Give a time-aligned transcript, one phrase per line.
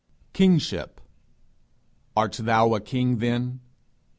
[0.33, 0.99] KINGSHIP.
[2.17, 3.59] _Art thou a king then?